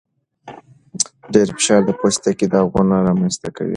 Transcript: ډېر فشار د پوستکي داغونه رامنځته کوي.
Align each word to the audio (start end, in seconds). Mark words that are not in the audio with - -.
ډېر 1.33 1.47
فشار 1.55 1.81
د 1.85 1.89
پوستکي 1.99 2.45
داغونه 2.53 2.95
رامنځته 3.07 3.49
کوي. 3.57 3.69